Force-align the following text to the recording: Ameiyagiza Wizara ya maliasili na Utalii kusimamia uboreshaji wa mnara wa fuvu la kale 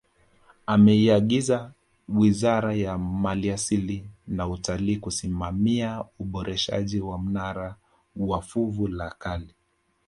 Ameiyagiza 0.65 1.73
Wizara 2.09 2.73
ya 2.73 2.97
maliasili 2.97 4.09
na 4.27 4.47
Utalii 4.47 4.97
kusimamia 4.97 6.03
uboreshaji 6.19 7.01
wa 7.01 7.17
mnara 7.19 7.75
wa 8.15 8.41
fuvu 8.41 8.87
la 8.87 9.09
kale 9.19 9.55